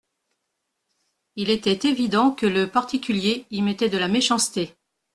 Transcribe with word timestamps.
Il 1.35 1.51
était 1.51 1.87
évident 1.87 2.31
que 2.31 2.47
le 2.47 2.67
particulier 2.67 3.45
y 3.51 3.61
mettait 3.61 3.89
de 3.89 3.99
la 3.99 4.07
méchanceté… 4.07 4.73